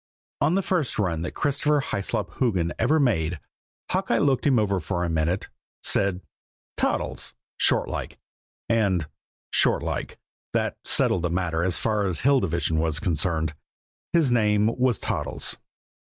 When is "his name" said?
14.11-14.71